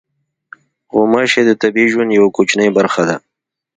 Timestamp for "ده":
3.09-3.15